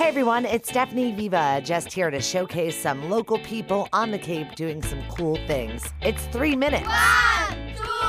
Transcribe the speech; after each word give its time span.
Hey 0.00 0.08
everyone, 0.08 0.46
it's 0.46 0.70
Stephanie 0.70 1.12
Viva, 1.12 1.60
just 1.62 1.92
here 1.92 2.10
to 2.10 2.22
showcase 2.22 2.74
some 2.74 3.10
local 3.10 3.38
people 3.40 3.86
on 3.92 4.10
the 4.10 4.18
Cape 4.18 4.54
doing 4.54 4.80
some 4.80 5.02
cool 5.10 5.36
things. 5.46 5.84
It's 6.00 6.24
three 6.28 6.56
minutes. 6.56 6.86
One, 6.86 7.74
two. 7.76 7.99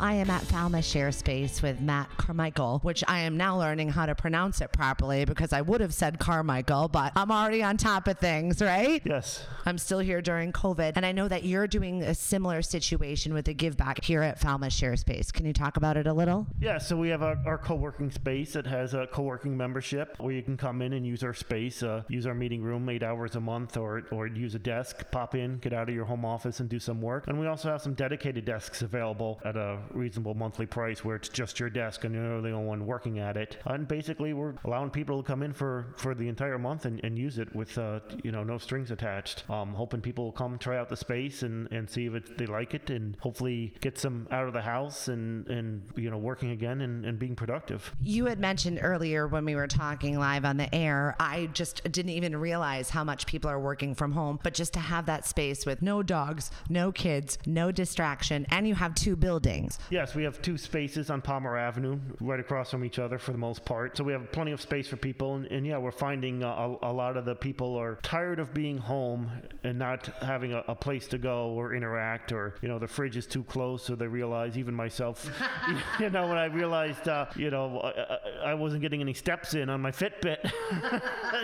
I 0.00 0.14
am 0.14 0.30
at 0.30 0.42
Falmouth 0.42 0.84
Share 0.84 1.10
Space 1.10 1.60
with 1.60 1.80
Matt 1.80 2.08
Carmichael, 2.16 2.78
which 2.82 3.02
I 3.08 3.20
am 3.20 3.36
now 3.36 3.58
learning 3.58 3.88
how 3.88 4.06
to 4.06 4.14
pronounce 4.14 4.60
it 4.60 4.72
properly 4.72 5.24
because 5.24 5.52
I 5.52 5.60
would 5.60 5.80
have 5.80 5.92
said 5.92 6.20
Carmichael, 6.20 6.86
but 6.86 7.12
I'm 7.16 7.32
already 7.32 7.64
on 7.64 7.76
top 7.76 8.06
of 8.06 8.18
things, 8.18 8.62
right? 8.62 9.02
Yes. 9.04 9.44
I'm 9.66 9.76
still 9.76 9.98
here 9.98 10.22
during 10.22 10.52
COVID, 10.52 10.92
and 10.94 11.04
I 11.04 11.10
know 11.10 11.26
that 11.26 11.42
you're 11.42 11.66
doing 11.66 12.02
a 12.02 12.14
similar 12.14 12.62
situation 12.62 13.34
with 13.34 13.48
a 13.48 13.52
give 13.52 13.76
back 13.76 14.04
here 14.04 14.22
at 14.22 14.38
Falmouth 14.38 14.72
Share 14.72 14.94
Space. 14.94 15.32
Can 15.32 15.46
you 15.46 15.52
talk 15.52 15.76
about 15.76 15.96
it 15.96 16.06
a 16.06 16.12
little? 16.12 16.46
Yeah, 16.60 16.78
so 16.78 16.96
we 16.96 17.08
have 17.08 17.24
our, 17.24 17.36
our 17.44 17.58
co-working 17.58 18.12
space 18.12 18.52
that 18.52 18.68
has 18.68 18.94
a 18.94 19.08
co-working 19.08 19.56
membership 19.56 20.14
where 20.20 20.32
you 20.32 20.42
can 20.42 20.56
come 20.56 20.80
in 20.80 20.92
and 20.92 21.04
use 21.04 21.24
our 21.24 21.34
space, 21.34 21.82
uh, 21.82 22.04
use 22.08 22.24
our 22.24 22.34
meeting 22.34 22.62
room 22.62 22.88
eight 22.88 23.02
hours 23.02 23.34
a 23.34 23.40
month 23.40 23.76
or, 23.76 24.04
or 24.12 24.28
use 24.28 24.54
a 24.54 24.60
desk, 24.60 25.10
pop 25.10 25.34
in, 25.34 25.58
get 25.58 25.72
out 25.72 25.88
of 25.88 25.94
your 25.94 26.04
home 26.04 26.24
office 26.24 26.60
and 26.60 26.68
do 26.68 26.78
some 26.78 27.00
work. 27.00 27.26
And 27.26 27.40
we 27.40 27.48
also 27.48 27.68
have 27.68 27.82
some 27.82 27.94
dedicated 27.94 28.44
desks 28.44 28.82
available 28.82 29.40
at 29.44 29.56
a 29.56 29.80
reasonable 29.94 30.34
monthly 30.34 30.66
price 30.66 31.04
where 31.04 31.16
it's 31.16 31.28
just 31.28 31.58
your 31.58 31.70
desk 31.70 32.04
and 32.04 32.14
you're 32.14 32.40
the 32.40 32.50
only 32.50 32.66
one 32.66 32.86
working 32.86 33.18
at 33.18 33.36
it. 33.36 33.58
And 33.64 33.86
basically 33.86 34.32
we're 34.32 34.54
allowing 34.64 34.90
people 34.90 35.22
to 35.22 35.26
come 35.26 35.42
in 35.42 35.52
for, 35.52 35.94
for 35.96 36.14
the 36.14 36.28
entire 36.28 36.58
month 36.58 36.84
and, 36.84 37.02
and 37.04 37.18
use 37.18 37.38
it 37.38 37.54
with, 37.54 37.76
uh, 37.78 38.00
you 38.22 38.32
know, 38.32 38.44
no 38.44 38.58
strings 38.58 38.90
attached. 38.90 39.48
Um, 39.50 39.74
hoping 39.74 40.00
people 40.00 40.24
will 40.24 40.32
come 40.32 40.58
try 40.58 40.78
out 40.78 40.88
the 40.88 40.96
space 40.96 41.42
and, 41.42 41.70
and 41.72 41.88
see 41.88 42.06
if 42.06 42.14
it, 42.14 42.38
they 42.38 42.46
like 42.46 42.74
it 42.74 42.90
and 42.90 43.16
hopefully 43.20 43.74
get 43.80 43.98
some 43.98 44.26
out 44.30 44.46
of 44.46 44.52
the 44.52 44.62
house 44.62 45.08
and, 45.08 45.46
and 45.48 45.82
you 45.96 46.10
know, 46.10 46.18
working 46.18 46.50
again 46.50 46.80
and, 46.80 47.04
and 47.04 47.18
being 47.18 47.36
productive. 47.36 47.94
You 48.02 48.26
had 48.26 48.38
mentioned 48.38 48.80
earlier 48.82 49.26
when 49.26 49.44
we 49.44 49.54
were 49.54 49.66
talking 49.66 50.18
live 50.18 50.44
on 50.44 50.56
the 50.56 50.72
air, 50.74 51.16
I 51.18 51.46
just 51.52 51.82
didn't 51.90 52.12
even 52.12 52.36
realize 52.36 52.90
how 52.90 53.04
much 53.04 53.26
people 53.26 53.50
are 53.50 53.60
working 53.60 53.94
from 53.94 54.12
home. 54.12 54.40
But 54.42 54.54
just 54.54 54.72
to 54.74 54.80
have 54.80 55.06
that 55.06 55.26
space 55.26 55.66
with 55.66 55.82
no 55.82 56.02
dogs, 56.02 56.50
no 56.68 56.92
kids, 56.92 57.38
no 57.46 57.70
distraction, 57.72 58.46
and 58.50 58.66
you 58.66 58.74
have 58.74 58.94
two 58.94 59.16
buildings. 59.16 59.77
Yes, 59.90 60.14
we 60.14 60.22
have 60.24 60.42
two 60.42 60.58
spaces 60.58 61.08
on 61.10 61.22
Palmer 61.22 61.56
Avenue, 61.56 61.98
right 62.20 62.38
across 62.38 62.70
from 62.70 62.84
each 62.84 62.98
other 62.98 63.18
for 63.18 63.32
the 63.32 63.38
most 63.38 63.64
part. 63.64 63.96
So 63.96 64.04
we 64.04 64.12
have 64.12 64.30
plenty 64.32 64.52
of 64.52 64.60
space 64.60 64.86
for 64.86 64.96
people, 64.96 65.36
and, 65.36 65.46
and 65.46 65.66
yeah, 65.66 65.78
we're 65.78 65.90
finding 65.90 66.42
uh, 66.42 66.76
a, 66.82 66.90
a 66.90 66.92
lot 66.92 67.16
of 67.16 67.24
the 67.24 67.34
people 67.34 67.74
are 67.76 67.96
tired 68.02 68.38
of 68.38 68.52
being 68.52 68.76
home 68.76 69.30
and 69.64 69.78
not 69.78 70.06
having 70.20 70.52
a, 70.52 70.62
a 70.68 70.74
place 70.74 71.06
to 71.08 71.18
go 71.18 71.48
or 71.48 71.74
interact, 71.74 72.32
or 72.32 72.54
you 72.60 72.68
know, 72.68 72.78
the 72.78 72.86
fridge 72.86 73.16
is 73.16 73.26
too 73.26 73.42
close, 73.44 73.82
so 73.82 73.94
they 73.94 74.06
realize. 74.06 74.58
Even 74.58 74.74
myself, 74.74 75.28
you 76.00 76.10
know, 76.10 76.28
when 76.28 76.36
I 76.36 76.46
realized, 76.46 77.08
uh, 77.08 77.26
you 77.36 77.50
know, 77.50 77.80
I, 77.80 78.50
I 78.50 78.54
wasn't 78.54 78.82
getting 78.82 79.00
any 79.00 79.14
steps 79.14 79.54
in 79.54 79.70
on 79.70 79.80
my 79.80 79.90
Fitbit, 79.90 80.50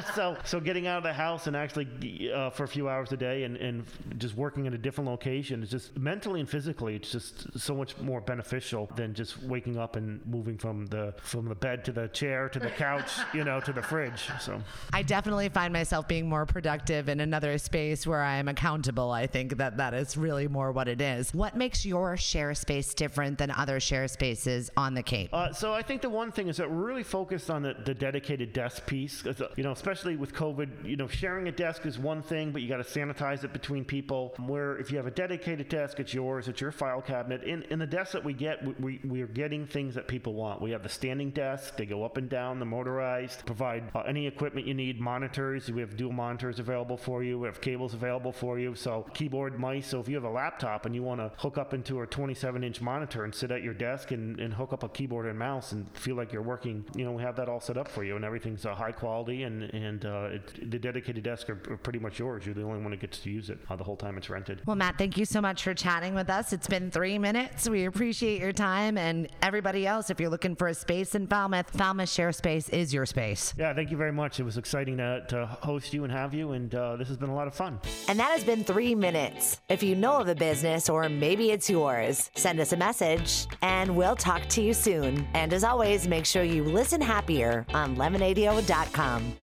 so 0.15 0.37
so 0.45 0.61
getting 0.61 0.87
out 0.87 0.99
of 0.99 1.05
the 1.05 1.13
house 1.13 1.47
and 1.47 1.57
actually 1.57 2.31
uh, 2.31 2.51
for 2.51 2.65
a 2.65 2.69
few 2.69 2.89
hours 2.89 3.13
a 3.13 3.17
day 3.17 3.45
and, 3.45 3.57
and 3.57 3.85
just 4.19 4.35
working 4.35 4.67
in 4.67 4.75
a 4.75 4.79
different 4.79 5.09
location 5.09 5.63
is 5.63 5.71
just 5.71 5.97
mentally 5.97 6.41
and 6.41 6.49
physically, 6.49 6.97
it's 6.97 7.11
just 7.11 7.59
so 7.59 7.75
much 7.75 7.97
more 7.99 8.21
beneficial 8.27 8.89
than 8.97 9.15
just 9.15 9.43
waking 9.43 9.79
up 9.79 9.97
and 9.97 10.25
moving 10.27 10.57
from 10.59 10.87
the 10.87 11.15
from 11.19 11.49
the 11.49 11.55
bed 11.55 11.85
to 11.85 11.93
the 11.93 12.09
chair 12.09 12.49
to 12.49 12.59
the 12.59 12.71
couch, 12.71 13.11
you 13.33 13.45
know, 13.45 13.61
to 13.61 13.73
the 13.73 13.83
fridge. 13.83 14.29
So 14.41 14.61
I 14.93 15.03
definitely 15.03 15.49
find 15.49 15.73
myself 15.73 16.09
being 16.09 16.29
more 16.29 16.47
productive 16.47 17.09
in 17.09 17.21
another 17.21 17.59
space 17.59 18.07
where 18.07 18.23
I 18.23 18.37
am 18.37 18.49
accountable. 18.49 19.11
I 19.11 19.27
think 19.27 19.57
that 19.59 19.77
that 19.77 19.95
is 19.95 20.17
really 20.17 20.49
more 20.49 20.73
what 20.73 20.89
it 20.89 21.01
is. 21.01 21.33
What 21.35 21.57
makes 21.57 21.85
your 21.85 22.17
share 22.17 22.55
space 22.55 22.95
different 22.95 23.39
than 23.39 23.51
other 23.51 23.81
share 23.81 24.09
spaces 24.09 24.71
on 24.77 24.95
the 24.95 25.03
Cape? 25.03 25.31
Uh, 25.33 25.53
so 25.53 25.73
I 25.73 25.83
think 25.83 26.03
the 26.03 26.11
one 26.11 26.33
thing 26.33 26.49
is 26.49 26.57
that 26.57 26.71
we're 26.71 26.87
really 26.87 27.03
focused 27.03 27.51
on 27.51 27.63
the, 27.63 27.75
the 27.85 27.95
dedicated 27.95 28.53
desk 28.53 28.87
piece. 28.87 29.25
uh, 29.27 29.35
You 29.57 29.65
know, 29.65 29.73
especially 29.73 30.17
with 30.17 30.33
COVID, 30.35 30.85
you 30.85 30.97
know, 30.97 31.09
sharing 31.09 31.49
a 31.49 31.53
desk 31.53 31.87
is 31.87 31.99
one 31.99 32.23
thing, 32.23 32.53
but 32.53 32.63
you 32.63 32.69
got 32.69 32.79
to 32.79 32.85
sanitize 32.85 33.45
it 33.45 33.53
between 33.53 33.85
people. 33.85 34.35
Where 34.47 34.77
if 34.79 34.91
you 34.91 34.97
have 34.97 35.07
a 35.07 35.11
dedicated 35.11 35.69
desk, 35.69 36.01
it's 36.01 36.15
yours, 36.15 36.49
it's 36.49 36.61
your 36.61 36.73
file 36.73 37.03
cabinet. 37.03 37.43
In, 37.45 37.63
in 37.65 37.79
the 37.79 37.87
desks 37.87 38.14
that 38.15 38.25
we 38.25 38.33
get, 38.33 38.81
we, 38.81 39.01
we, 39.05 39.21
are 39.21 39.27
getting 39.27 39.67
things 39.67 39.95
that 39.95 40.09
people 40.09 40.35
want. 40.35 40.63
We 40.63 40.71
have 40.71 40.83
the 40.83 40.89
standing 40.89 41.31
desk, 41.31 41.77
they 41.77 41.87
go 41.87 42.05
up 42.05 42.17
and 42.17 42.29
down, 42.29 42.59
the 42.59 42.65
motorized, 42.65 43.45
provide 43.45 43.85
uh, 43.95 44.01
any 44.01 44.27
equipment 44.27 44.67
you 44.67 44.75
need, 44.75 45.01
monitors. 45.01 45.71
We 45.71 45.81
have 45.83 45.97
dual 45.97 46.13
monitors 46.13 46.59
available 46.59 46.97
for 46.97 47.23
you, 47.23 47.39
we 47.39 47.47
have 47.47 47.61
cables 47.61 47.95
available 47.95 48.33
for 48.33 48.59
you. 48.59 48.75
So, 48.75 49.07
keyboard, 49.15 49.59
mice. 49.59 49.87
So, 49.87 50.01
if 50.01 50.09
you 50.09 50.15
have 50.15 50.25
a 50.25 50.31
laptop 50.31 50.87
and 50.87 50.95
you 50.95 51.03
want 51.03 51.21
to 51.21 51.31
hook 51.37 51.59
up 51.59 51.75
into 51.75 52.01
a 52.01 52.07
27 52.07 52.65
inch 52.65 52.81
monitor 52.81 53.25
and 53.25 53.35
sit 53.35 53.51
at 53.51 53.63
your 53.63 53.75
desk 53.75 54.11
and, 54.11 54.41
and 54.41 54.55
hook 54.55 54.73
up 54.73 54.83
a 54.83 54.89
keyboard 54.89 55.27
and 55.27 55.39
mouse 55.39 55.73
and 55.73 55.87
feel 55.97 56.17
like 56.17 56.33
you're 56.33 56.43
working, 56.43 56.85
you 56.97 57.05
know, 57.05 57.13
we 57.13 57.23
have 57.23 57.37
that 57.37 57.49
all 57.49 57.61
set 57.61 57.77
up 57.77 57.89
for 57.89 58.05
you 58.05 58.17
and 58.17 58.25
everything's 58.25 58.65
uh, 58.65 58.75
high 58.75 58.93
quality 58.93 59.43
and, 59.43 59.65
and 59.75 60.07
uh, 60.07 60.29
it, 60.33 60.71
the 60.71 60.79
dedicated 60.79 61.25
desks 61.25 61.51
are, 61.51 61.61
are 61.71 61.77
pretty 61.77 61.99
much 61.99 62.19
yours. 62.19 62.47
You're 62.47 62.55
the 62.55 62.63
only 62.63 62.81
one 62.81 62.91
that 62.93 63.01
gets 63.01 63.19
to 63.19 63.31
use 63.31 63.51
it 63.51 63.59
uh, 63.69 63.77
the 63.77 63.85
whole 63.85 63.97
time 63.97 64.17
it's 64.17 64.31
rented. 64.31 64.63
Well, 64.67 64.77
Matt, 64.77 64.99
thank 64.99 65.17
you 65.17 65.25
so 65.25 65.41
much 65.41 65.63
for 65.63 65.75
chatting 65.75 66.15
with 66.15 66.31
us. 66.31 66.53
It's 66.53 66.69
been 66.69 66.91
three 66.91 67.19
minutes. 67.19 67.69
We 67.69 67.89
appreciate 68.05 68.39
your 68.39 68.53
time. 68.53 68.99
And 68.99 69.29
everybody 69.41 69.87
else, 69.87 70.11
if 70.11 70.21
you're 70.21 70.29
looking 70.29 70.55
for 70.55 70.69
a 70.69 70.75
space 70.75 71.15
in 71.15 71.27
Falmouth, 71.27 71.71
Falmouth 71.71 72.11
Share 72.11 72.33
Space 72.33 72.69
is 72.69 72.93
your 72.93 73.07
space. 73.07 73.55
Yeah, 73.57 73.73
thank 73.73 73.91
you 73.91 73.97
very 73.97 74.13
much. 74.13 74.39
It 74.39 74.43
was 74.43 74.59
exciting 74.59 74.99
to, 74.99 75.25
to 75.29 75.47
host 75.47 75.95
you 75.95 76.05
and 76.05 76.13
have 76.13 76.35
you, 76.35 76.53
and 76.53 76.75
uh, 76.75 76.97
this 76.97 77.09
has 77.09 77.17
been 77.17 77.31
a 77.31 77.35
lot 77.35 77.47
of 77.47 77.55
fun. 77.55 77.81
And 78.07 78.21
that 78.21 78.31
has 78.31 78.45
been 78.45 78.63
three 78.63 78.95
minutes. 78.95 79.63
If 79.71 79.83
you 79.83 79.95
know 79.95 80.21
of 80.21 80.29
a 80.29 80.35
business 80.35 80.91
or 80.91 81.09
maybe 81.09 81.51
it's 81.51 81.71
yours, 81.71 82.31
send 82.35 82.61
us 82.61 82.75
a 82.75 82.77
message 82.77 83.47
and 83.63 83.97
we'll 83.97 84.17
talk 84.17 84.47
to 84.51 84.61
you 84.61 84.75
soon. 84.75 85.27
And 85.33 85.55
as 85.55 85.65
always, 85.65 86.07
make 86.07 86.27
sure 86.27 86.43
you 86.43 86.63
listen 86.63 87.01
happier 87.01 87.65
on 87.73 87.97
lemonadio.com. 87.97 89.37